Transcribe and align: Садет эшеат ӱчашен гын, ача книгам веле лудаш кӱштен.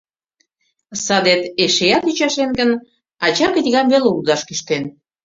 Садет 1.05 1.41
эшеат 1.63 2.03
ӱчашен 2.09 2.49
гын, 2.59 2.71
ача 3.25 3.47
книгам 3.53 3.87
веле 3.91 4.07
лудаш 4.13 4.41
кӱштен. 4.47 4.83